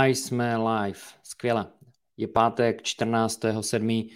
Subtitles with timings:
[0.00, 0.98] A jsme live.
[1.22, 1.66] Skvěle.
[2.16, 4.10] Je pátek 14.7.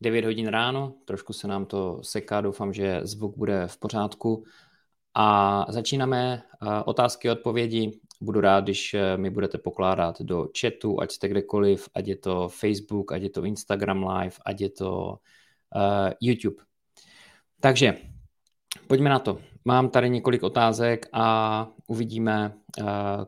[0.00, 0.94] 9 hodin ráno.
[1.04, 2.40] Trošku se nám to seká.
[2.40, 4.44] Doufám, že zvuk bude v pořádku.
[5.14, 6.42] A začínáme
[6.84, 8.00] otázky a odpovědi.
[8.20, 12.48] Budu rád, když e, mi budete pokládat do chatu, ať jste kdekoliv, ať je to
[12.48, 15.18] Facebook, ať je to Instagram Live, ať je to
[15.76, 16.62] uh, YouTube.
[17.60, 17.96] Takže
[18.86, 19.49] pojďme na to.
[19.64, 22.84] Mám tady několik otázek a uvidíme, eh,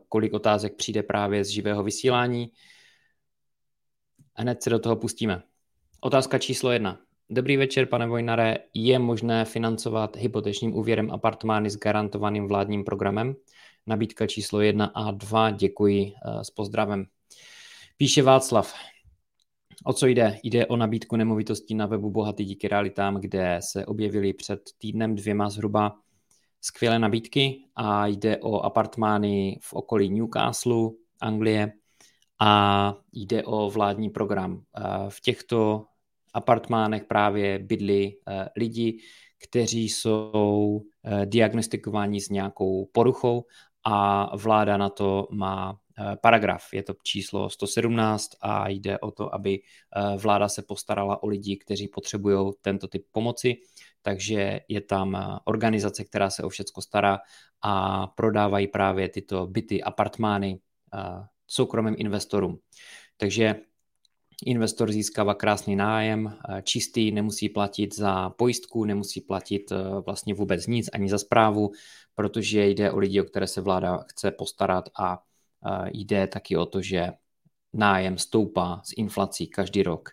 [0.09, 2.51] kolik otázek přijde právě z živého vysílání.
[4.35, 5.43] Hned se do toho pustíme.
[6.01, 6.99] Otázka číslo jedna.
[7.29, 8.57] Dobrý večer, pane Vojnare.
[8.73, 13.35] Je možné financovat hypotečním úvěrem apartmány s garantovaným vládním programem?
[13.87, 15.51] Nabídka číslo jedna a dva.
[15.51, 17.05] Děkuji eh, s pozdravem.
[17.97, 18.73] Píše Václav.
[19.85, 20.39] O co jde?
[20.43, 25.49] Jde o nabídku nemovitostí na webu Bohatý díky realitám, kde se objevily před týdnem dvěma
[25.49, 26.02] zhruba
[26.63, 30.89] skvělé nabídky a jde o apartmány v okolí Newcastle,
[31.21, 31.71] Anglie
[32.39, 34.63] a jde o vládní program.
[35.09, 35.85] V těchto
[36.33, 38.99] apartmánech právě bydlí eh, lidi,
[39.43, 43.45] kteří jsou eh, diagnostikováni s nějakou poruchou
[43.83, 45.82] a vláda na to má eh,
[46.21, 46.73] paragraf.
[46.73, 49.59] Je to číslo 117 a jde o to, aby
[50.17, 53.57] vláda se postarala o lidi, kteří potřebují tento typ pomoci
[54.03, 57.19] takže je tam eh, organizace, která se o všecko stará
[57.61, 60.59] a prodávají právě tyto byty, apartmány
[60.93, 60.99] eh,
[61.47, 62.59] soukromým investorům.
[63.17, 63.55] Takže
[64.45, 69.71] investor získává krásný nájem, eh, čistý, nemusí platit za pojistku, nemusí platit
[70.05, 71.71] vlastně vůbec nic, ani za zprávu,
[72.15, 75.23] protože jde o lidi, o které se vláda chce postarat a
[75.91, 77.11] jde taky o to, že
[77.73, 80.09] nájem stoupá s inflací každý rok.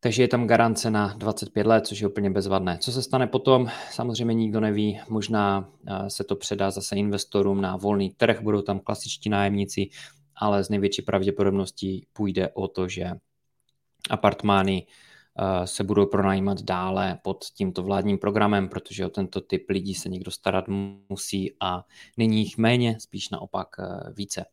[0.00, 2.78] Takže je tam garance na 25 let, což je úplně bezvadné.
[2.78, 7.76] Co se stane potom, samozřejmě nikdo neví, možná eh, se to předá zase investorům na
[7.76, 9.88] volný trh, budou tam klasičtí nájemníci,
[10.36, 13.10] ale z největší pravděpodobností půjde o to, že
[14.10, 15.07] apartmány eh,
[15.64, 20.30] se budou pronajímat dále pod tímto vládním programem, protože o tento typ lidí se někdo
[20.30, 20.64] starat
[21.08, 21.84] musí a
[22.16, 24.44] není jich méně, spíš naopak eh, více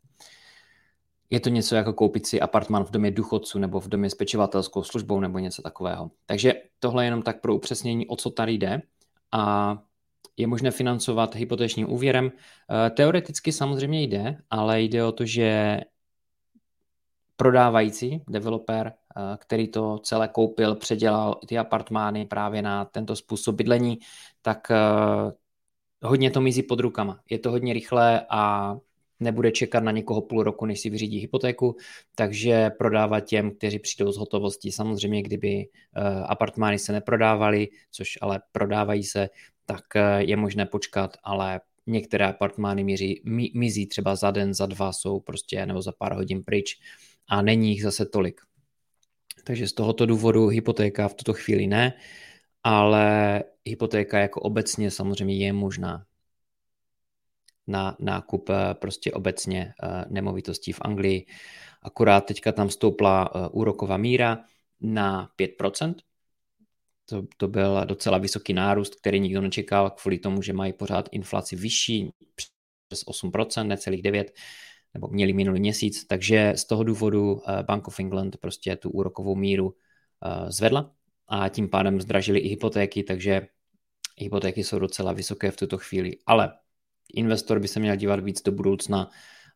[1.29, 4.83] je to něco jako koupit si apartman v domě důchodců nebo v domě s pečovatelskou
[4.83, 6.11] službou nebo něco takového.
[6.25, 8.81] Takže tohle je jenom tak pro upřesnění, o co tady jde
[9.31, 9.77] a
[10.37, 12.31] je možné financovat hypotečním úvěrem.
[12.31, 15.79] Eh, teoreticky samozřejmě jde, ale jde o to, že
[17.35, 19.04] prodávající, developer, eh,
[19.37, 23.99] který to celé koupil, předělal ty apartmány právě na tento způsob bydlení,
[24.41, 25.31] tak eh,
[26.03, 27.19] hodně to mizí pod rukama.
[27.29, 28.75] Je to hodně rychlé a
[29.19, 31.75] nebude čekat na někoho půl roku, než si vyřídí hypotéku,
[32.15, 34.71] takže prodávat těm, kteří přijdou z hotovosti.
[34.71, 35.67] Samozřejmě, kdyby
[35.97, 39.29] uh, apartmány se neprodávaly, což ale prodávají se,
[39.65, 39.83] tak
[40.17, 45.19] je možné počkat, ale některé apartmány míří, mi, mizí třeba za den, za dva jsou
[45.19, 46.79] prostě nebo za pár hodin pryč
[47.27, 48.41] a není jich zase tolik.
[49.43, 51.93] Takže z tohoto důvodu hypotéka v tuto chvíli ne,
[52.63, 56.05] ale hypotéka jako obecně samozřejmě je možná
[57.67, 61.25] na nákup eh, prostě obecně eh, nemovitostí v Anglii.
[61.81, 64.37] Akorát teďka tam stoupla eh, úroková míra
[64.81, 65.95] na 5%.
[67.05, 71.55] To, to byl docela vysoký nárůst, který nikdo nečekal kvůli tomu, že mají pořád inflaci
[71.55, 72.11] vyšší
[72.87, 74.25] přes 8%, necelých 9%,
[74.95, 79.75] nebo měli minulý měsíc, takže z toho důvodu Bank of England prostě tu úrokovou míru
[80.47, 80.91] zvedla
[81.27, 83.47] a tím pádem zdražili i hypotéky, takže
[84.17, 86.17] hypotéky jsou docela vysoké v tuto chvíli.
[86.25, 86.53] Ale
[87.13, 89.09] investor by se měl dívat víc do budoucna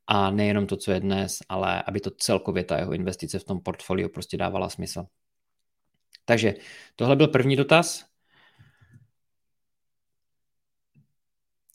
[0.08, 3.60] a nejenom to, co je dnes, ale aby to celkově ta jeho investice v tom
[3.60, 5.06] portfoliu prostě dávala smysl.
[6.26, 6.54] Takže
[6.96, 8.06] tohle byl první dotaz.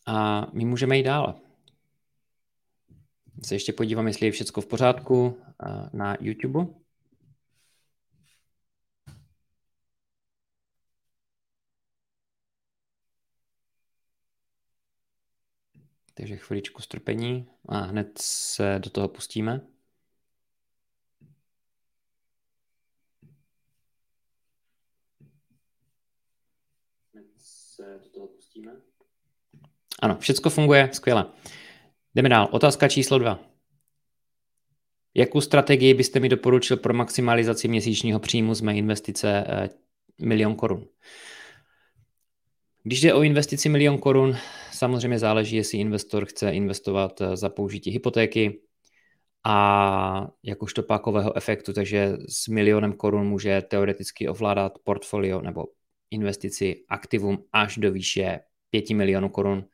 [0.07, 1.44] A my můžeme jít dále.
[3.45, 5.43] Se ještě podívám, jestli je všechno v pořádku
[5.93, 6.67] na YouTube.
[16.15, 19.61] Takže chviličku strpení a hned se do toho pustíme.
[27.13, 28.73] Hned se do toho pustíme.
[30.03, 31.33] Ano, všechno funguje, skvěle.
[32.15, 32.49] Jdeme dál.
[32.51, 33.41] Otázka číslo dva.
[35.15, 39.69] Jakou strategii byste mi doporučil pro maximalizaci měsíčního příjmu z mé investice eh,
[40.21, 40.87] milion korun?
[42.83, 44.37] Když jde o investici milion korun,
[44.73, 48.61] samozřejmě záleží, jestli investor chce investovat eh, za použití hypotéky
[49.45, 55.65] a jakožto pákového efektu, takže s milionem korun může teoreticky ovládat portfolio nebo
[56.11, 58.41] investici aktivum až do výše
[58.71, 59.65] 5 milionů korun.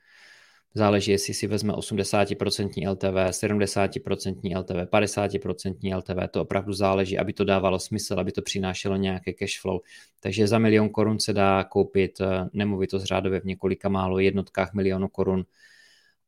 [0.74, 7.44] Záleží, jestli si vezme 80% LTV, 70% LTV, 50% LTV, to opravdu záleží, aby to
[7.44, 9.80] dávalo smysl, aby to přinášelo nějaké cash flow.
[10.20, 15.08] Takže za milion korun se dá koupit eh, nemovitost řádově v několika málo jednotkách milionů
[15.08, 15.44] korun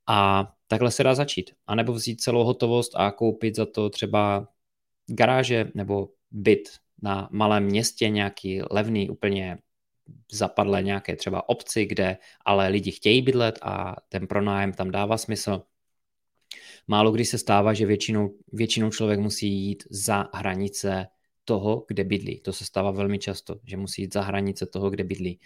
[0.06, 1.50] a takhle se dá začít.
[1.66, 4.48] A nebo vzít celou hotovost a koupit za to třeba
[5.06, 6.68] garáže nebo byt
[7.02, 9.58] na malém městě, nějaký levný, úplně
[10.32, 15.62] zapadlé nějaké třeba obci, kde ale lidi chtějí bydlet a ten pronájem tam dává smysl.
[16.86, 21.06] Málo kdy se stává, že většinou, většinou člověk musí jít za hranice
[21.44, 22.40] toho, kde bydlí.
[22.40, 25.40] To se stává velmi často, že musí jít za hranice toho, kde bydlí.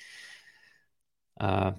[1.41, 1.77] A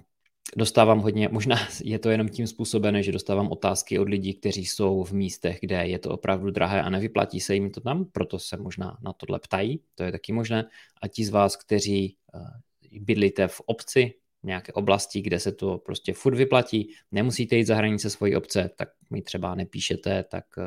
[0.56, 5.04] dostávám hodně, možná je to jenom tím způsobené, že dostávám otázky od lidí, kteří jsou
[5.04, 8.56] v místech, kde je to opravdu drahé a nevyplatí se jim to tam, proto se
[8.56, 10.64] možná na tohle ptají, to je taky možné.
[11.02, 12.38] A ti z vás, kteří eh,
[12.92, 18.10] bydlíte v obci, nějaké oblasti, kde se to prostě furt vyplatí, nemusíte jít za hranice
[18.10, 20.64] svojí obce, tak mi třeba nepíšete, tak uh,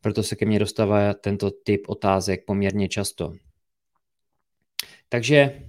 [0.00, 3.32] proto se ke mně dostává tento typ otázek poměrně často.
[5.08, 5.62] Takže,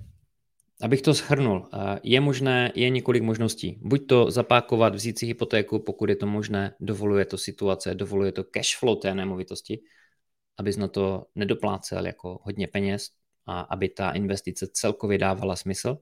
[0.81, 3.79] abych to shrnul, uh, je možné, je několik možností.
[3.81, 8.43] Buď to zapákovat, vzít si hypotéku, pokud je to možné, dovoluje to situace, dovoluje to
[8.43, 9.79] cash flow té nemovitosti,
[10.57, 13.09] abys na to nedoplácel jako hodně peněz,
[13.45, 15.97] a aby ta investice celkově dávala smysl.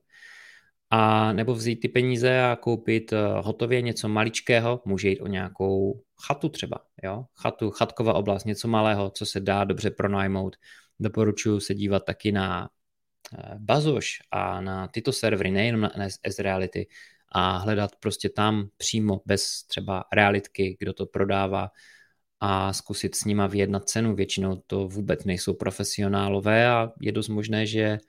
[0.90, 6.04] A nebo vzít ty peníze a koupit eh, hotově něco maličkého, může jít o nějakou
[6.28, 7.26] chatu třeba, jo?
[7.36, 10.56] chatu, chatková oblast, něco malého, co se dá dobře pronajmout.
[11.00, 12.70] Doporučuji se dívat taky na
[13.38, 16.88] eh, Bazoš a na tyto servery, nejenom na NS Reality,
[17.34, 21.70] a hledat prostě tam přímo bez třeba realitky, kdo to prodává,
[22.46, 24.16] a zkusit s nima vyjednat cenu.
[24.16, 28.00] Většinou to vůbec nejsou profesionálové a je dost možné, že eh,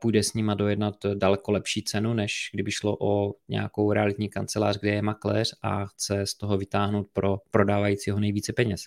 [0.00, 4.90] půjde s nima dojednat daleko lepší cenu, než kdyby šlo o nějakou realitní kancelář, kde
[4.90, 8.80] je makléř a chce z toho vytáhnout pro prodávajícího nejvíce peněz.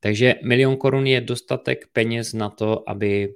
[0.00, 3.34] Takže milion korun je dostatek peněz na to, aby,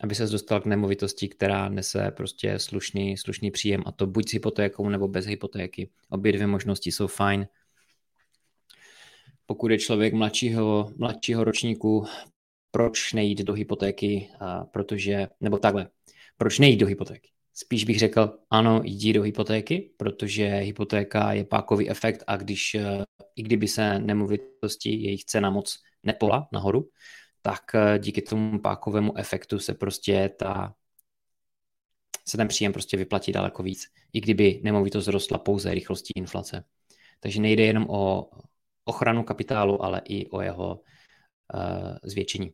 [0.00, 4.32] aby se dostal k nemovitosti, která nese prostě slušný, slušný příjem a to buď s
[4.32, 5.90] hypotékou nebo bez hypotéky.
[6.08, 7.46] Obě dvě možnosti jsou fajn
[9.50, 12.06] pokud je člověk mladšího, mladšího ročníku,
[12.70, 15.88] proč nejít do hypotéky, a protože, nebo takhle,
[16.36, 17.30] proč nejít do hypotéky?
[17.54, 23.04] Spíš bych řekl, ano, jdi do hypotéky, protože hypotéka je pákový efekt a když, e,
[23.36, 26.88] i kdyby se nemovitosti, jejich cena moc nepola nahoru,
[27.42, 30.74] tak e, díky tomu pákovému efektu se prostě ta
[32.28, 36.64] se ten příjem prostě vyplatí daleko víc, i kdyby nemovitost rostla pouze rychlostí inflace.
[37.20, 38.30] Takže nejde jenom o
[38.84, 40.80] ochranu kapitálu, ale i o jeho
[41.54, 42.52] uh, zvětšení.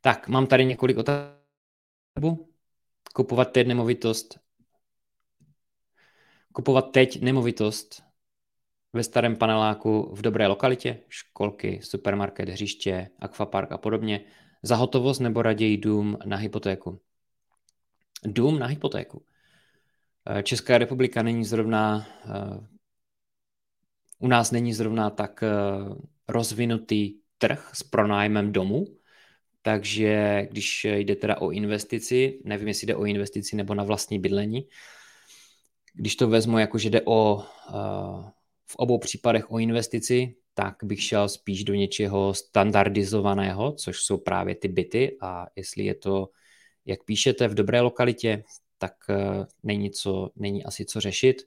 [0.00, 1.42] Tak, mám tady několik otázek.
[3.14, 4.38] Kupovat teď nemovitost.
[6.52, 8.02] Kupovat teď nemovitost
[8.92, 14.24] ve starém paneláku v dobré lokalitě, školky, supermarket, hřiště, akvapark a podobně,
[14.62, 17.00] za hotovost nebo raději dům na hypotéku.
[18.24, 19.24] Dům na hypotéku.
[20.26, 22.66] Eh, Česká republika není zrovna eh,
[24.22, 25.48] u nás není zrovna tak eh,
[26.28, 28.86] rozvinutý trh s pronájmem domu,
[29.62, 34.68] takže když jde teda o investici, nevím, jestli jde o investici nebo na vlastní bydlení,
[35.94, 38.30] když to vezmu jako, že jde o eh,
[38.66, 44.54] v obou případech o investici, tak bych šel spíš do něčeho standardizovaného, což jsou právě
[44.54, 45.16] ty byty.
[45.20, 46.28] A jestli je to,
[46.86, 48.44] jak píšete, v dobré lokalitě,
[48.78, 51.42] tak eh, není, co, není asi co řešit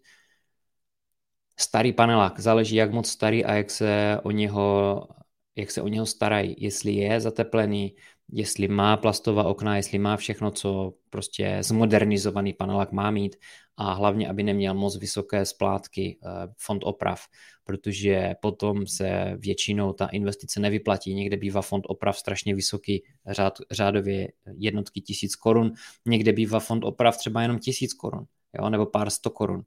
[1.60, 5.08] starý panelák, záleží jak moc starý a jak se o něho,
[5.56, 7.96] jak se o něho starají, jestli je zateplený,
[8.32, 13.36] jestli má plastová okna, jestli má všechno, co prostě zmodernizovaný panelák má mít
[13.78, 17.22] a hlavně, aby neměl moc vysoké splátky eh, fond oprav,
[17.64, 21.14] protože potom se většinou ta investice nevyplatí.
[21.14, 25.72] Někde bývá fond oprav strašně vysoký, řád, řádově jednotky tisíc korun,
[26.06, 28.26] někde bývá fond oprav třeba jenom tisíc korun,
[28.60, 29.64] jo, nebo pár sto korun.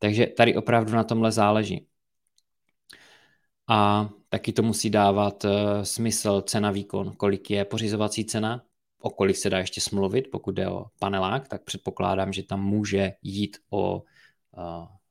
[0.00, 1.86] Takže tady opravdu na tomhle záleží.
[3.68, 5.50] A taky to musí dávat uh,
[5.82, 8.64] smysl cena výkon, kolik je pořizovací cena,
[9.00, 13.12] o kolik se dá ještě smluvit, pokud jde o panelák, tak předpokládám, že tam může
[13.22, 14.02] jít o uh,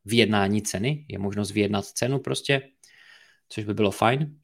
[0.06, 2.62] vyjednání ceny, je možnost vyjednat cenu prostě,
[3.50, 4.40] což by bylo fajn.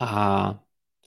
[0.00, 0.60] A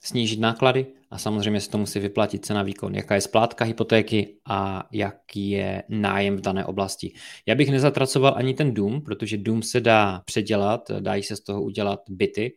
[0.04, 4.88] snížit náklady a samozřejmě se to musí vyplatit cena výkon, jaká je splátka hypotéky a
[4.92, 7.12] jaký je nájem v dané oblasti.
[7.46, 11.62] Já bych nezatracoval ani ten dům, protože dům se dá předělat, dají se z toho
[11.62, 12.52] udělat byty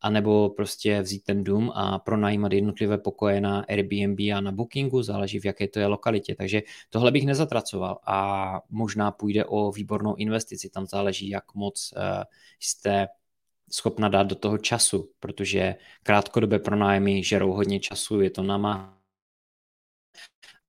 [0.00, 5.40] anebo prostě vzít ten dům a pronajímat jednotlivé pokoje na Airbnb a na Bookingu, záleží
[5.40, 6.34] v jaké to je lokalitě.
[6.34, 12.02] Takže tohle bych nezatracoval a možná půjde o výbornou investici, tam záleží, jak moc uh,
[12.60, 13.08] jste
[13.70, 19.00] schopna dát do toho času, protože krátkodobé pronájmy žerou hodně času, je to nama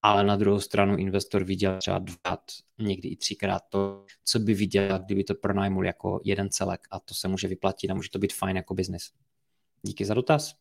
[0.01, 2.43] ale na druhou stranu investor viděl třeba dva,
[2.77, 7.13] někdy i třikrát to, co by viděl, kdyby to pronajmul jako jeden celek a to
[7.13, 9.11] se může vyplatit a může to být fajn jako biznis.
[9.81, 10.55] Díky za dotaz.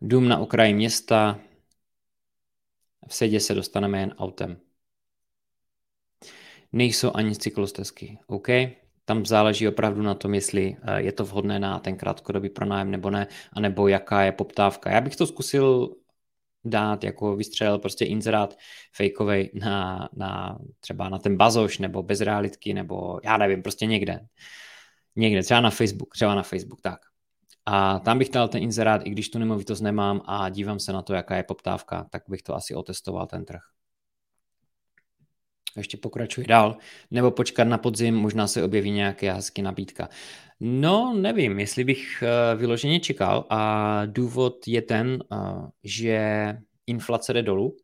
[0.00, 1.40] Dům na okraji města,
[3.08, 4.60] v sedě se dostaneme jen autem.
[6.72, 8.48] Nejsou ani cyklostezky, OK?
[9.04, 13.10] Tam záleží opravdu na tom, jestli eh, je to vhodné na ten krátkodobý pronájem nebo
[13.10, 14.90] ne, anebo jaká je poptávka.
[14.90, 15.94] Já bych to zkusil
[16.64, 18.56] dát, jako vystřelil prostě inzerát
[18.92, 24.20] fejkovej na, na třeba na ten bazoš nebo bez realitky nebo já nevím, prostě někde.
[25.16, 27.00] Někde, třeba na Facebook, třeba na Facebook, tak.
[27.66, 31.02] A tam bych dal ten inzerát, i když tu nemovitost nemám a dívám se na
[31.02, 33.73] to, jaká je poptávka, tak bych to asi otestoval ten trh
[35.76, 36.76] ještě pokračuji dál,
[37.10, 40.08] nebo počkat na podzim, možná se objeví nějaké hezky nabídka.
[40.60, 46.48] No, nevím, jestli bych uh, vyloženě čekal a důvod je ten, uh, že
[46.86, 47.76] inflace jde dolů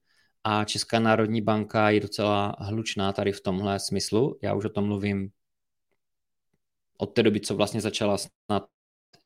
[0.44, 4.38] a Česká národní banka je docela hlučná tady v tomhle smyslu.
[4.42, 5.30] Já už o tom mluvím
[6.98, 8.64] od té doby, co vlastně začala snad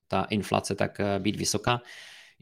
[0.09, 1.80] ta inflace tak uh, být vysoká,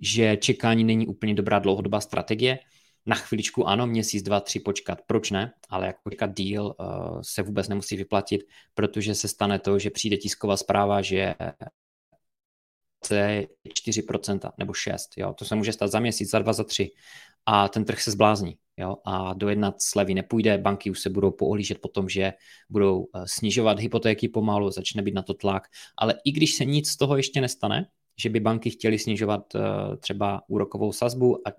[0.01, 2.59] že čekání není úplně dobrá dlouhodobá strategie
[3.07, 7.43] na chviličku ano, měsíc, dva, tři počkat, proč ne, ale jako čekat díl uh, se
[7.43, 8.41] vůbec nemusí vyplatit,
[8.75, 11.35] protože se stane to, že přijde tisková zpráva, že je
[13.69, 16.91] 4% nebo 6%, jo, to se může stát za měsíc, za dva, za tři.
[17.47, 21.79] A ten trh se zblázní, jo, a dojednat slevy nepůjde, banky už se budou poohlížet
[21.81, 22.33] po tom, že
[22.71, 25.63] budou eh, snižovat hypotéky pomalu, začne být na to tlak,
[25.99, 27.87] ale i když se nic z toho ještě nestane,
[28.19, 29.63] že by banky chtěly snižovat uh,
[29.97, 31.53] třeba úrokovou sazbu a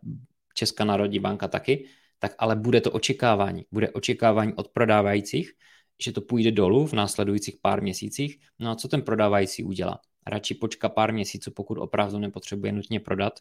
[0.53, 1.87] Česká národní banka taky,
[2.19, 3.65] tak ale bude to očekávání.
[3.71, 5.51] Bude očekávání od prodávajících,
[6.03, 8.37] že to půjde dolů v následujících pár měsících.
[8.59, 9.99] No a co ten prodávající udělá?
[10.27, 13.39] Radši počká pár měsíců, pokud opravdu nepotřebuje nutně prodat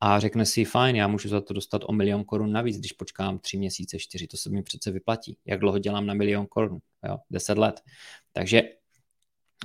[0.00, 3.38] a řekne si, fajn, já můžu za to dostat o milion korun navíc, když počkám
[3.38, 5.38] tři měsíce, čtyři, to se mi přece vyplatí.
[5.46, 6.78] Jak dlouho dělám na milion korun?
[7.08, 7.80] Jo, deset let.
[8.32, 8.62] Takže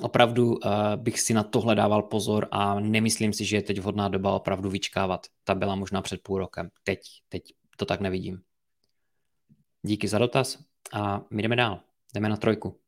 [0.01, 0.59] opravdu uh,
[0.95, 4.69] bych si na tohle dával pozor a nemyslím si, že je teď vhodná doba opravdu
[4.69, 5.27] vyčkávat.
[5.43, 6.69] Ta byla možná před půl rokem.
[6.83, 7.43] Teď, teď
[7.77, 8.41] to tak nevidím.
[9.81, 10.57] Díky za dotaz
[10.93, 11.79] a my jdeme dál.
[12.13, 12.79] Jdeme na trojku.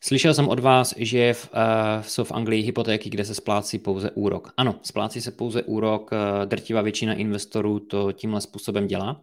[0.00, 4.10] Slyšel jsem od vás, že v, uh, jsou v Anglii hypotéky, kde se splácí pouze
[4.10, 4.52] úrok.
[4.56, 9.22] Ano, splácí se pouze úrok, uh, drtivá většina investorů to tímhle způsobem dělá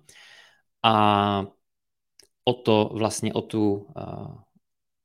[0.84, 1.46] a
[2.46, 3.88] o to vlastně o tu,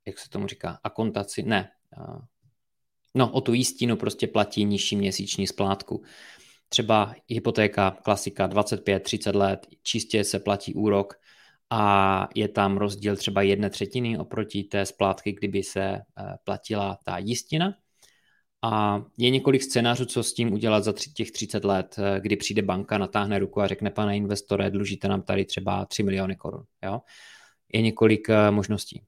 [0.07, 1.71] jak se tomu říká, akontaci, ne,
[3.15, 6.03] no o tu jistinu prostě platí nižší měsíční splátku.
[6.69, 11.15] Třeba hypotéka, klasika, 25-30 let, čistě se platí úrok
[11.71, 17.19] a je tam rozdíl třeba jedné třetiny oproti té splátky, kdyby se uh, platila ta
[17.19, 17.75] jistina.
[18.63, 22.63] A je několik scénářů, co s tím udělat za těch 30 let, eh, kdy přijde
[22.63, 26.65] banka, natáhne ruku a řekne, pane investore, dlužíte nám tady třeba 3 miliony korun.
[26.85, 27.01] Jo?
[27.73, 29.03] Je několik eh, možností.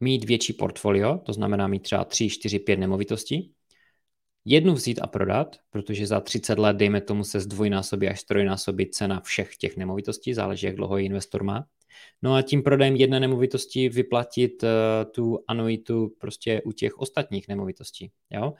[0.00, 3.52] Mít větší portfolio, to znamená mít třeba 3, 4, 5 nemovitostí,
[4.44, 9.20] jednu vzít a prodat, protože za 30 let, dejme tomu, se zdvojnásobí až trojnásobí cena
[9.20, 11.66] všech těch nemovitostí, záleží, jak dlouho investor má.
[12.22, 14.68] No a tím prodejem jedné nemovitosti vyplatit uh,
[15.12, 18.12] tu anuitu prostě u těch ostatních nemovitostí.
[18.30, 18.52] Jo?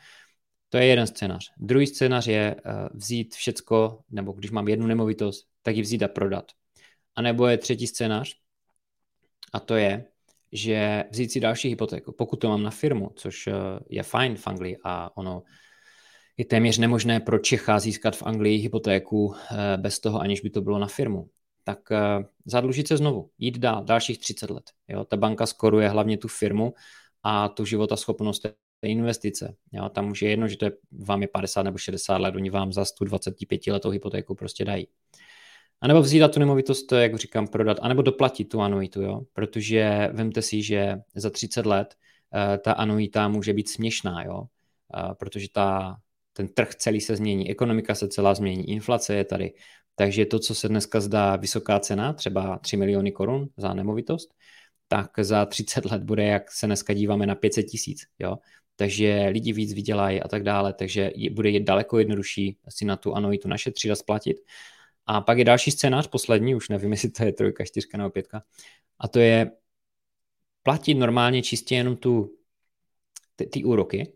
[0.69, 1.53] To je jeden scénář.
[1.59, 6.09] Druhý scénář je uh, vzít všecko, nebo když mám jednu nemovitost, tak ji vzít a
[6.09, 6.53] prodat.
[7.17, 8.35] A nebo je třetí scénář,
[9.53, 10.05] a to je,
[10.53, 12.13] že vzít si další hypotéku.
[12.13, 13.55] Pokud to mám na firmu, což uh,
[13.89, 15.43] je fajn v Anglii a ono
[16.37, 19.35] je téměř nemožné pro Čecha získat v Anglii hypotéku
[19.77, 21.29] bez toho, aniž by to bylo na firmu
[21.65, 24.65] tak uh, zadlužit se znovu, jít dál, dalších 30 let.
[24.89, 25.05] Jo?
[25.05, 26.75] Ta banka skoruje hlavně tu firmu
[27.23, 29.55] a tu životaschopnost té investice.
[29.73, 29.89] Jo?
[29.89, 30.73] Tam už je jedno, že to je,
[31.07, 34.87] vám je 50 nebo 60 let, oni vám za 125 letou hypotéku prostě dají.
[35.81, 39.21] A nebo vzít tu nemovitost, jak říkám, prodat, anebo doplatit tu anuitu, jo?
[39.33, 41.95] protože vemte si, že za 30 let
[42.35, 44.39] uh, ta anuita může být směšná, jo?
[44.39, 45.97] Uh, protože ta,
[46.33, 49.55] ten trh celý se změní, ekonomika se celá změní, inflace je tady,
[49.95, 54.35] takže to, co se dneska zdá vysoká cena, třeba 3 miliony korun za nemovitost,
[54.89, 58.01] tak za 30 let bude, jak se dneska díváme, na 500 tisíc.
[58.77, 63.15] Takže lidi víc vydělají a tak dále, takže bude je daleko jednodušší si na tu
[63.15, 64.37] anuitu našetřit a splatit.
[65.07, 68.43] A pak je další scénář, poslední, už nevím, jestli to je trojka, čtyřka nebo pětka,
[68.99, 69.51] a to je
[70.63, 72.37] platit normálně čistě jenom tu,
[73.37, 74.13] ty, ty úroky,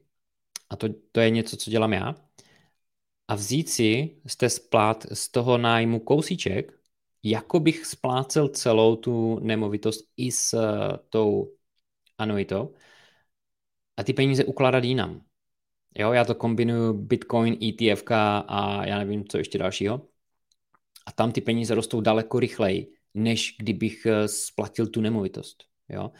[0.70, 2.14] a to, to je něco, co dělám já,
[3.28, 6.72] a vzít si z té splát, z toho nájmu kousíček,
[7.22, 11.52] jako bych splácel celou tu nemovitost i s uh, tou
[12.18, 12.74] anuitou
[13.96, 15.24] a ty peníze ukládat jinam.
[15.98, 18.04] Jo, já to kombinuju Bitcoin, ETF
[18.48, 20.08] a já nevím, co ještě dalšího.
[21.06, 25.64] A tam ty peníze rostou daleko rychleji, než kdybych eh, splatil tu nemovitost.
[25.88, 26.10] Jo?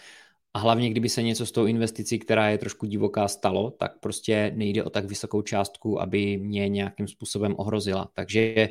[0.57, 4.53] A hlavně, kdyby se něco s tou investicí, která je trošku divoká, stalo, tak prostě
[4.55, 8.11] nejde o tak vysokou částku, aby mě nějakým způsobem ohrozila.
[8.15, 8.69] Takže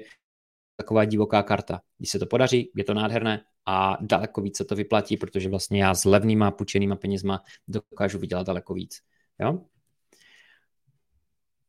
[0.75, 1.81] taková divoká karta.
[1.97, 5.83] Když se to podaří, je to nádherné a daleko víc se to vyplatí, protože vlastně
[5.83, 8.99] já s levnýma půjčenýma penězma dokážu vydělat daleko víc.
[9.39, 9.61] Jo?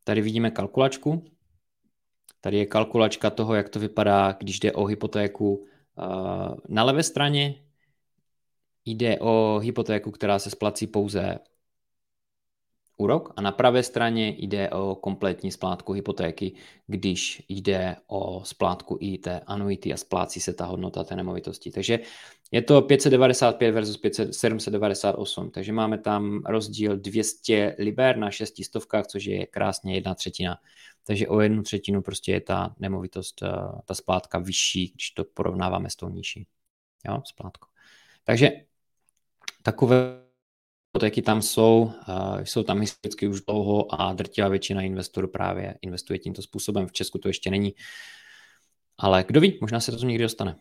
[0.04, 1.24] Tady vidíme kalkulačku.
[2.40, 5.66] Tady je kalkulačka toho, jak to vypadá, když jde o hypotéku.
[6.68, 7.65] Na levé straně
[8.86, 11.38] jde o hypotéku, která se splací pouze
[12.96, 16.54] úrok a na pravé straně jde o kompletní splátku hypotéky,
[16.86, 21.70] když jde o splátku i té anuity a splácí se ta hodnota té nemovitosti.
[21.70, 21.98] Takže
[22.52, 29.24] je to 595 versus 500, 798, takže máme tam rozdíl 200 liber na 600, což
[29.24, 30.58] je krásně jedna třetina.
[31.04, 33.48] Takže o jednu třetinu prostě je ta nemovitost, eh,
[33.84, 36.46] ta splátka vyšší, když to porovnáváme s tou nižší.
[37.08, 37.68] Jo, splátku.
[38.24, 38.50] Takže
[39.66, 39.96] takové
[40.88, 41.92] hypotéky tam jsou,
[42.42, 46.86] jsou tam historicky už dlouho a drtivá většina investorů právě investuje tímto způsobem.
[46.86, 47.74] V Česku to ještě není,
[48.98, 50.56] ale kdo ví, možná se to někdy dostane.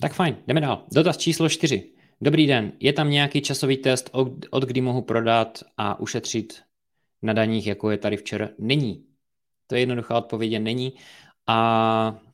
[0.00, 0.86] Tak fajn, jdeme dál.
[0.92, 1.92] Dotaz číslo čtyři.
[2.20, 6.62] Dobrý den, je tam nějaký časový test, od, od kdy mohu prodat a ušetřit
[7.22, 8.48] na daních, jako je tady včera?
[8.58, 9.06] Není.
[9.66, 10.92] To je jednoduchá odpověď, není.
[11.46, 12.27] A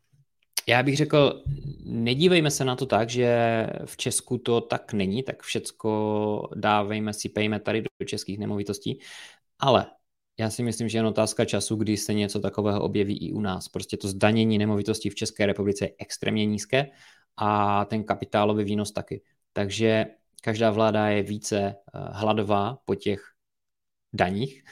[0.69, 1.43] já bych řekl,
[1.85, 7.61] nedívejme se na to tak, že v Česku to tak není, tak všecko dávejme, sypejme
[7.61, 8.99] tady do českých nemovitostí,
[9.59, 9.87] ale
[10.39, 13.69] já si myslím, že je otázka času, kdy se něco takového objeví i u nás.
[13.69, 16.91] Prostě to zdanění nemovitostí v České republice je extrémně nízké
[17.37, 19.23] a ten kapitálový výnos taky.
[19.53, 20.07] Takže
[20.43, 23.23] každá vláda je více eh, hladová po těch
[24.13, 24.65] daních,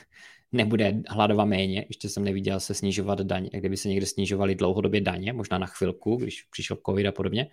[0.52, 5.32] nebude hladová méně, ještě jsem neviděl se snižovat daně, kdyby se někde snižovaly dlouhodobě daně,
[5.32, 7.50] možná na chvilku, když přišel covid a podobně,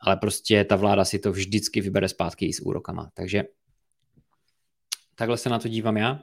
[0.00, 3.10] ale prostě ta vláda si to vždycky vybere zpátky i s úrokama.
[3.14, 3.44] Takže
[5.14, 6.22] takhle se na to dívám já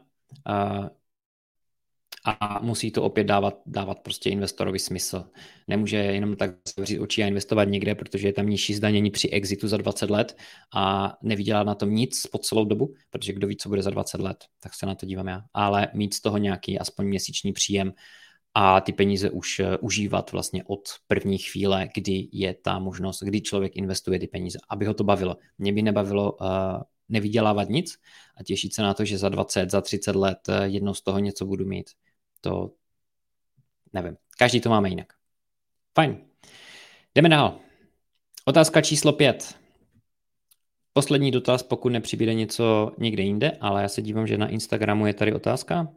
[2.27, 5.25] a musí to opět dávat, dávat prostě investorovi smysl.
[5.67, 9.67] Nemůže jenom tak zavřít oči a investovat někde, protože je tam nižší zdanění při exitu
[9.67, 10.37] za 20 let
[10.75, 14.21] a nevydělá na tom nic po celou dobu, protože kdo ví, co bude za 20
[14.21, 15.41] let, tak se na to dívám já.
[15.53, 17.93] Ale mít z toho nějaký aspoň měsíční příjem
[18.53, 23.41] a ty peníze už uh, užívat vlastně od první chvíle, kdy je ta možnost, kdy
[23.41, 25.37] člověk investuje ty peníze, aby ho to bavilo.
[25.57, 26.47] Mě by nebavilo uh,
[27.09, 27.97] nevydělávat nic
[28.37, 31.19] a těšit se na to, že za 20, za 30 let uh, jednou z toho
[31.19, 31.89] něco budu mít
[32.41, 32.71] to
[33.93, 34.17] nevím.
[34.37, 35.13] Každý to máme jinak.
[35.95, 36.17] Fajn.
[37.15, 37.59] Jdeme dál.
[38.45, 39.55] Otázka číslo pět.
[40.93, 45.13] Poslední dotaz, pokud nepřibude něco někde jinde, ale já se dívám, že na Instagramu je
[45.13, 45.87] tady otázka.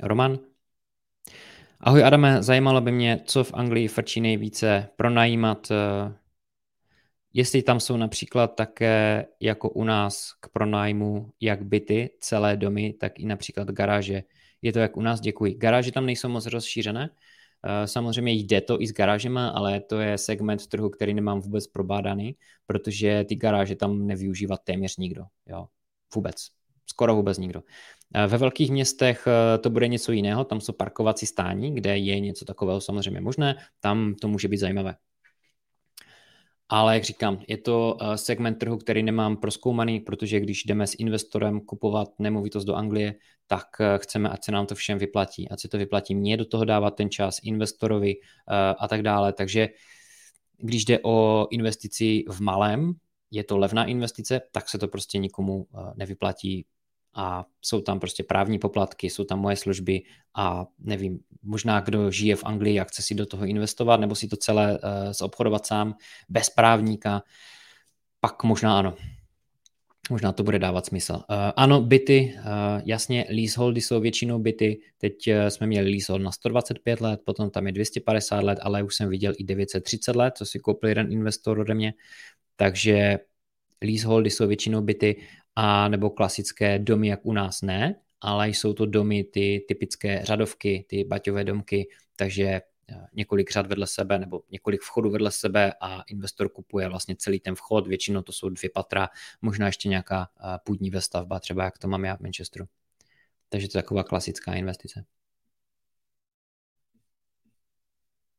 [0.00, 0.38] Roman.
[1.80, 6.14] Ahoj Adame, zajímalo by mě, co v Anglii frčí nejvíce pronajímat, eh,
[7.32, 13.20] jestli tam jsou například také jako u nás k pronájmu jak byty, celé domy, tak
[13.20, 14.22] i například garáže,
[14.62, 15.54] je to jak u nás, děkuji.
[15.54, 17.10] Garáže tam nejsou moc rozšířené,
[17.64, 21.66] eh, Samozřejmě jde to i s garážema, ale to je segment trhu, který nemám vůbec
[21.66, 25.24] probádaný, protože ty garáže tam nevyužívá téměř nikdo.
[25.46, 25.66] Jo?
[26.14, 26.36] Vůbec.
[26.86, 27.62] Skoro vůbec nikdo.
[28.14, 32.20] Eh, ve velkých městech eh, to bude něco jiného, tam jsou parkovací stání, kde je
[32.20, 34.96] něco takového samozřejmě možné, tam to může být zajímavé.
[36.74, 40.94] Ale jak říkám, je to eh, segment trhu, který nemám proskoumaný, protože když jdeme s
[40.98, 43.14] investorem kupovat nemovitost do Anglie,
[43.46, 46.44] tak eh, chceme, ať se nám to všem vyplatí, ať se to vyplatí mě do
[46.44, 49.32] toho dávat ten čas, investorovi eh, a tak dále.
[49.32, 49.68] Takže
[50.58, 52.92] když jde o investici v malém,
[53.30, 56.66] je to levná investice, tak se to prostě nikomu nevyplatí
[57.14, 60.02] a jsou tam prostě právní poplatky, jsou tam moje služby
[60.34, 64.28] a nevím, možná kdo žije v Anglii a chce si do toho investovat nebo si
[64.28, 64.78] to celé uh,
[65.12, 65.94] zobchodovat sám
[66.28, 67.22] bez právníka,
[68.20, 68.94] pak možná ano.
[70.10, 71.12] Možná to bude dávat smysl.
[71.12, 71.22] Uh,
[71.56, 74.80] ano, byty, uh, jasně, leaseholdy jsou většinou byty.
[74.98, 78.94] Teď uh, jsme měli leasehold na 125 let, potom tam je 250 let, ale už
[78.94, 81.94] jsem viděl i 930 let, co si koupil jeden investor ode mě.
[82.56, 83.18] Takže
[83.84, 85.22] leaseholdy jsou většinou byty
[85.56, 90.84] a nebo klasické domy, jak u nás ne, ale jsou to domy, ty typické řadovky,
[90.88, 92.62] ty baťové domky, takže eh,
[93.12, 97.54] několik řad vedle sebe nebo několik vchodů vedle sebe a investor kupuje vlastně celý ten
[97.54, 99.08] vchod, většinou to jsou dvě patra,
[99.42, 102.64] možná ještě nějaká eh, půdní vestavba, třeba jak to mám já v Manchesteru.
[103.48, 105.04] Takže to je taková klasická investice.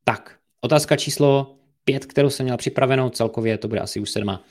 [0.04, 4.43] Tak, otázka číslo pět, kterou jsem měl připravenou, celkově to bude asi už sedma.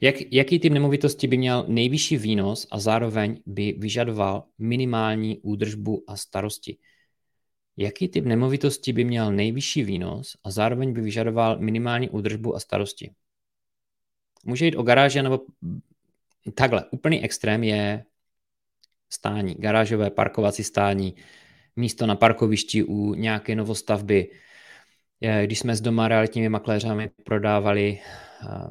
[0.00, 6.16] Jak, jaký typ nemovitosti by měl nejvyšší výnos a zároveň by vyžadoval minimální údržbu a
[6.16, 6.78] starosti?
[7.76, 13.10] Jaký typ nemovitosti by měl nejvyšší výnos a zároveň by vyžadoval minimální údržbu a starosti?
[14.44, 15.40] Může jít o garáže nebo
[16.54, 16.84] takhle.
[16.90, 18.04] Úplný extrém je
[19.10, 21.14] stání, garážové parkovací stání,
[21.76, 24.30] místo na parkovišti u nějaké novostavby.
[25.44, 28.00] Když jsme s doma realitními makléřami prodávali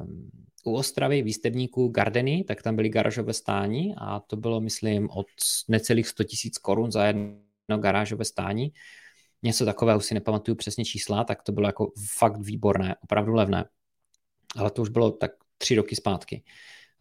[0.02, 0.30] um,
[0.64, 5.26] u Ostravy výstevníků Gardeny, tak tam byly garážové stání a to bylo, myslím, od
[5.68, 8.72] necelých 100 tisíc korun za jedno garážové stání.
[9.42, 13.64] Něco takového si nepamatuju přesně čísla, tak to bylo jako fakt výborné, opravdu levné.
[14.56, 16.42] Ale to už bylo tak tři roky zpátky.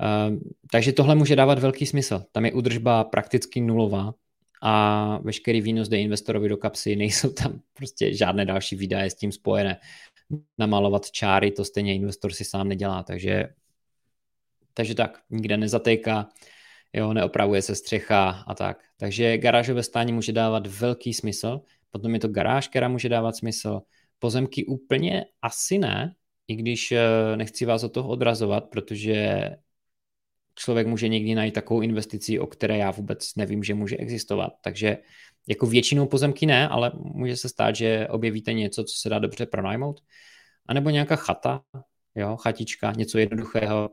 [0.01, 0.37] Uh,
[0.71, 2.23] takže tohle může dávat velký smysl.
[2.31, 4.13] Tam je udržba prakticky nulová
[4.61, 9.31] a veškerý výnos jde investorovi do kapsy, nejsou tam prostě žádné další výdaje s tím
[9.31, 9.79] spojené
[10.57, 13.49] namalovat čáry, to stejně investor si sám nedělá, takže,
[14.73, 16.29] takže tak, nikde nezatejká,
[16.93, 18.83] jo, neopravuje se střecha a tak.
[18.97, 21.61] Takže garážové stání může dávat velký smysl,
[21.91, 23.81] potom je to garáž, která může dávat smysl,
[24.19, 26.15] pozemky úplně asi ne,
[26.47, 27.01] i když eh,
[27.35, 29.49] nechci vás od toho odrazovat, protože
[30.59, 34.53] člověk může někdy najít takovou investici, o které já vůbec nevím, že může existovat.
[34.63, 34.97] Takže
[35.47, 39.45] jako většinou pozemky ne, ale může se stát, že objevíte něco, co se dá dobře
[39.45, 40.01] pronajmout.
[40.67, 41.61] A nebo nějaká chata,
[42.15, 43.89] jo, chatička, něco jednoduchého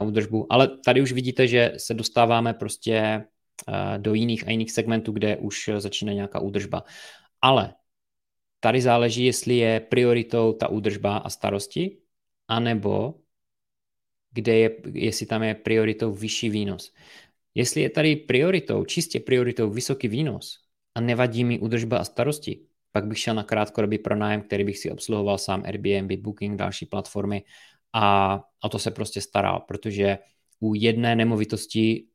[0.00, 0.52] na údržbu.
[0.52, 5.36] Ale tady už vidíte, že se dostáváme prostě eh, do jiných a jiných segmentů, kde
[5.36, 6.84] už začíná nějaká údržba.
[7.42, 7.74] Ale
[8.60, 11.98] tady záleží, jestli je prioritou ta údržba a starosti,
[12.48, 13.14] anebo
[14.32, 16.92] kde je, jestli tam je prioritou vyšší výnos.
[17.54, 20.58] Jestli je tady prioritou, čistě prioritou vysoký výnos
[20.94, 22.60] a nevadí mi údržba a starosti,
[22.92, 27.44] pak bych šel na krátkodobý pronájem, který bych si obsluhoval sám Airbnb, Booking, další platformy
[27.92, 30.18] a o to se prostě staral, protože
[30.60, 32.06] u jedné nemovitosti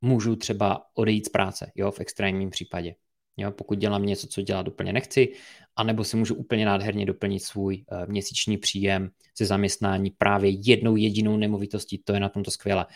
[0.00, 2.94] můžu třeba odejít z práce, jo, v extrémním případě.
[3.38, 5.32] Jo, pokud dělám něco, co dělat úplně nechci,
[5.76, 11.36] anebo si můžu úplně nádherně doplnit svůj uh, měsíční příjem ze zaměstnání právě jednou jedinou
[11.36, 12.86] nemovitostí, to je na tomto skvělé.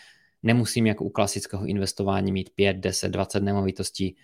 [0.43, 4.15] Nemusím jako u klasického investování mít 5, 10, 20 nemovitostí,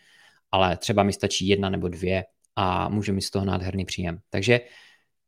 [0.52, 4.20] ale třeba mi stačí jedna nebo dvě a může mít z toho nádherný příjem.
[4.30, 4.60] Takže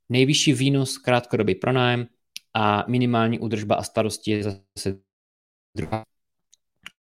[0.10, 2.08] nejvyšší výnos krátkodobý pronájem
[2.54, 5.00] a minimální údržba a starosti je zase
[5.78, 6.04] druhá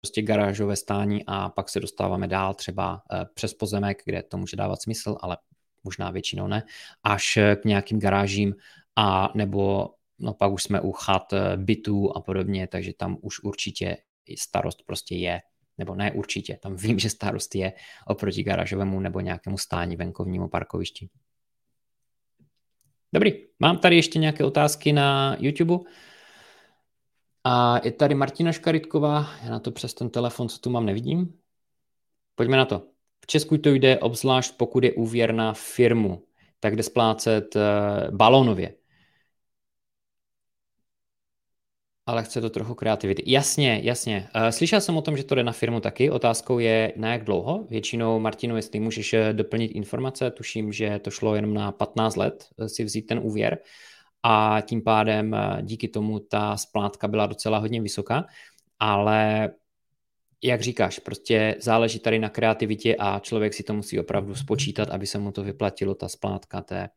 [0.01, 4.57] prostě garážové stání a pak se dostáváme dál třeba eh, přes pozemek, kde to může
[4.57, 5.37] dávat smysl, ale
[5.85, 6.63] možná většinou ne,
[7.03, 8.55] až k nějakým garážím
[8.97, 13.41] a nebo no pak už jsme u chat, eh, bytů a podobně, takže tam už
[13.41, 13.97] určitě
[14.39, 15.41] starost prostě je,
[15.79, 17.73] nebo ne určitě, tam vím, že starost je
[18.07, 21.09] oproti garážovému nebo nějakému stání venkovnímu parkovišti.
[23.13, 25.79] Dobrý, mám tady ještě nějaké otázky na YouTube.
[27.51, 31.35] A je tady Martina Škaritková, já na to přes ten telefon, co tu mám, nevidím.
[32.35, 32.83] Pojďme na to.
[33.21, 36.25] V Česku to jde obzvlášť, pokud je úvěr na firmu,
[36.61, 37.63] tak jde splácet uh,
[38.17, 38.75] balónově.
[42.07, 43.23] Ale chce to trochu kreativity.
[43.27, 44.29] Jasně, jasně.
[44.37, 46.11] Uh, slyšel jsem o tom, že to jde na firmu taky.
[46.11, 47.67] Otázkou je, na jak dlouho.
[47.71, 52.49] Většinou, Martinu, jestli můžeš eh, doplnit informace, tuším, že to šlo jenom na 15 let
[52.67, 53.59] si vzít ten úvěr
[54.23, 58.27] a tím pádem eh, díky tomu ta splátka byla docela hodně vysoká,
[58.79, 59.51] ale
[60.43, 65.07] jak říkáš, prostě záleží tady na kreativitě a člověk si to musí opravdu spočítat, aby
[65.07, 66.89] se mu to vyplatilo, ta splátka té,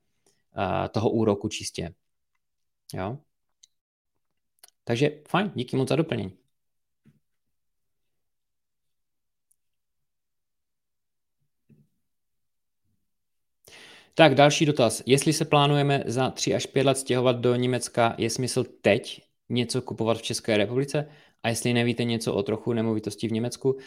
[0.58, 1.94] eh, toho úroku čistě.
[2.94, 3.18] Jo?
[4.84, 6.41] Takže fajn, díky moc za doplnění.
[14.16, 15.04] Tak další dotaz.
[15.06, 19.82] Jestli se plánujeme za 3 až 5 let stěhovat do Německa, je smysl teď něco
[19.82, 21.10] kupovat v České republice?
[21.44, 23.78] A jestli nevíte něco o trochu nemovitostí v Německu?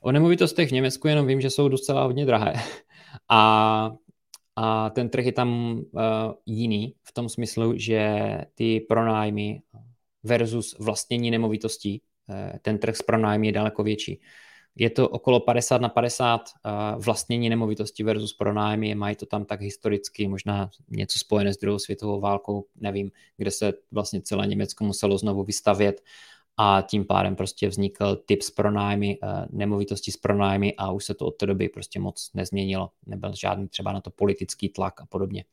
[0.00, 2.54] O nemovitostech v Německu jenom vím, že jsou docela hodně drahé.
[3.28, 3.90] A,
[4.56, 6.00] a ten trh je tam uh,
[6.46, 8.18] jiný v tom smyslu, že
[8.54, 9.62] ty pronájmy
[10.22, 14.20] versus vlastnění nemovitostí, uh, ten trh s pronájmy je daleko větší.
[14.76, 19.60] Je to okolo 50 na 50 eh, vlastnění nemovitosti versus pronájmy, mají to tam tak
[19.60, 25.18] historicky, možná něco spojené s druhou světovou válkou, nevím, kde se vlastně celé Německo muselo
[25.18, 26.02] znovu vystavět
[26.56, 31.14] a tím pádem prostě vznikl typ z pronájmy, eh, nemovitosti z pronájmy a už se
[31.14, 32.90] to od té doby prostě moc nezměnilo.
[33.06, 35.44] Nebyl žádný třeba na to politický tlak a podobně.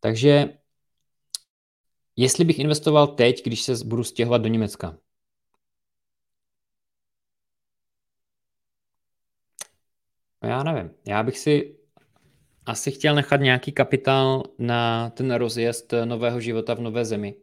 [0.00, 0.58] Takže
[2.16, 4.98] jestli bych investoval teď, když se budu stěhovat do Německa,
[10.44, 10.90] No já nevím.
[11.06, 11.76] Já bych si
[12.66, 17.34] asi chtěl nechat nějaký kapitál na ten rozjezd nového života v nové zemi.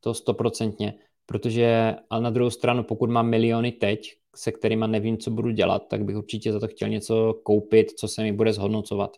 [0.00, 0.94] To stoprocentně.
[1.26, 5.88] Protože, ale na druhou stranu, pokud mám miliony teď, se kterými nevím, co budu dělat,
[5.88, 9.16] tak bych určitě za to chtěl něco koupit, co se mi bude zhodnocovat.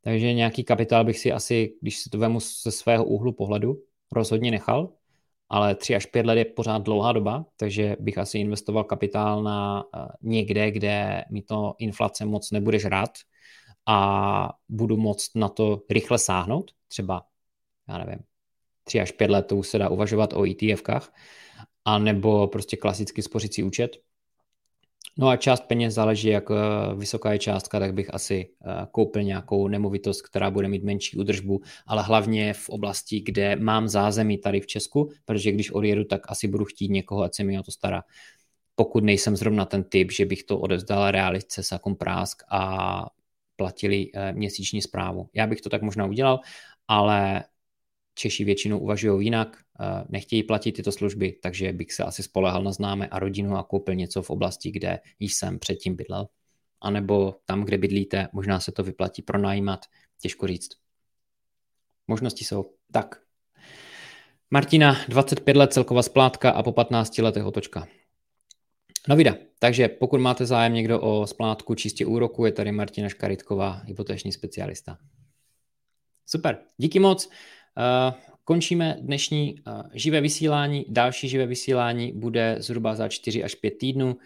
[0.00, 4.50] Takže nějaký kapitál bych si asi, když si to vemu ze svého úhlu pohledu, rozhodně
[4.50, 4.92] nechal,
[5.52, 9.84] ale 3 až 5 let je pořád dlouhá doba, takže bych asi investoval kapitál na
[9.96, 13.10] eh, někde, kde mi to inflace moc nebude žrát
[13.86, 17.26] a budu moct na to rychle sáhnout, třeba,
[17.88, 18.18] já nevím,
[18.84, 21.12] 3 až 5 let to už se dá uvažovat o ETFkách,
[21.84, 23.96] a nebo prostě klasický spořící účet,
[25.18, 26.54] No a část peněz záleží, jak eh,
[26.94, 31.60] vysoká je částka, tak bych asi eh, koupil nějakou nemovitost, která bude mít menší údržbu,
[31.86, 36.48] ale hlavně v oblasti, kde mám zázemí tady v Česku, protože když odjedu, tak asi
[36.48, 38.02] budu chtít někoho, ať se mi o to stará.
[38.74, 43.06] Pokud nejsem zrovna ten typ, že bych to odevzdal realitce Sakom Prásk a
[43.56, 45.28] platili eh, měsíční zprávu.
[45.34, 46.40] Já bych to tak možná udělal,
[46.88, 47.44] ale
[48.14, 49.56] Češi většinou uvažují jinak,
[50.08, 53.94] nechtějí platit tyto služby, takže bych se asi spolehal na známé a rodinu a koupil
[53.94, 56.28] něco v oblasti, kde jsem předtím bydlel.
[56.80, 59.80] A nebo tam, kde bydlíte, možná se to vyplatí pronajímat,
[60.20, 60.70] těžko říct.
[62.06, 62.74] Možnosti jsou.
[62.92, 63.22] Tak.
[64.50, 67.88] Martina, 25 let celková splátka a po 15 letech otočka.
[69.08, 69.36] No vida.
[69.58, 74.98] Takže pokud máte zájem někdo o splátku čistě úroku, je tady Martina Škaritková, hypoteční specialista.
[76.26, 77.30] Super, díky moc.
[77.78, 78.12] Eh,
[78.44, 80.84] končíme dnešní eh, živé vysílání.
[80.88, 84.16] Další živé vysílání bude zhruba za 4 až 5 týdnů.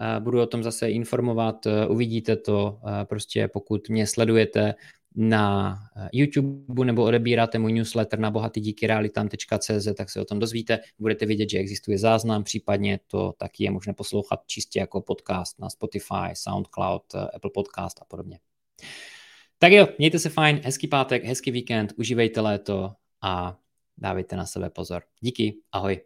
[0.00, 4.74] Eh, budu o tom zase informovat, uvidíte to, prostě pokud mě sledujete
[5.16, 5.78] na
[6.12, 10.80] YouTube nebo odebíráte můj newsletter na bohatydíkyrealitam.cz, tak se o tom dozvíte.
[10.98, 15.70] Budete vědět, že existuje záznam, případně to taky je možné poslouchat čistě jako podcast na
[15.70, 18.38] Spotify, SoundCloud, Apple Podcast a podobně.
[19.64, 23.58] Tak jo, mějte se fajn, hezký pátek, hezký víkend, užívejte léto a
[23.98, 25.02] dávejte na sebe pozor.
[25.20, 26.00] Díky, ahoj.